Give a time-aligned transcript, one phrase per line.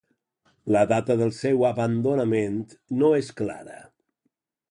[0.75, 2.57] La data del seu abandonament
[3.03, 3.77] no és clara.